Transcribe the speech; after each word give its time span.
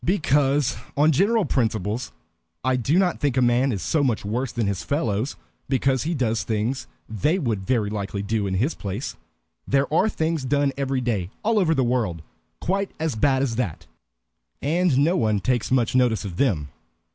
"Because, 0.03 0.77
on 0.97 1.11
general 1.11 1.45
principles, 1.45 2.11
I 2.63 2.75
do 2.75 2.97
not 2.97 3.19
think 3.19 3.37
a 3.37 3.39
man 3.43 3.71
is 3.71 3.83
so 3.83 4.03
much 4.03 4.25
worse 4.25 4.51
than 4.51 4.65
his 4.65 4.81
fellows 4.81 5.35
because 5.69 6.01
he 6.01 6.15
does 6.15 6.41
things 6.41 6.87
they 7.07 7.37
would 7.37 7.67
very 7.67 7.91
likely 7.91 8.23
do 8.23 8.47
in 8.47 8.55
his 8.55 8.73
place. 8.73 9.15
There 9.67 9.93
are 9.93 10.09
things 10.09 10.43
done 10.43 10.71
every 10.75 11.01
day, 11.01 11.29
all 11.43 11.59
over 11.59 11.75
the 11.75 11.83
world, 11.83 12.23
quite 12.59 12.89
as 12.99 13.13
bad 13.13 13.43
as 13.43 13.57
that, 13.57 13.85
and 14.59 14.97
no 14.97 15.15
one 15.15 15.39
takes 15.39 15.69
much 15.69 15.93
notice 15.93 16.25
of 16.25 16.37
them. 16.37 16.69